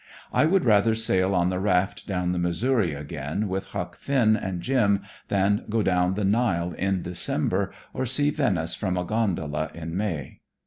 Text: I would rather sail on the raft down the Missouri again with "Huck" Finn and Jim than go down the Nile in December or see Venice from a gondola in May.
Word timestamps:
I 0.33 0.45
would 0.45 0.65
rather 0.65 0.95
sail 0.95 1.35
on 1.35 1.49
the 1.49 1.59
raft 1.59 2.07
down 2.07 2.31
the 2.31 2.39
Missouri 2.39 2.91
again 2.95 3.47
with 3.47 3.67
"Huck" 3.67 3.99
Finn 3.99 4.35
and 4.35 4.59
Jim 4.59 5.03
than 5.27 5.63
go 5.69 5.83
down 5.83 6.15
the 6.15 6.25
Nile 6.25 6.71
in 6.73 7.03
December 7.03 7.71
or 7.93 8.07
see 8.07 8.31
Venice 8.31 8.73
from 8.73 8.97
a 8.97 9.05
gondola 9.05 9.69
in 9.75 9.95
May. 9.95 10.39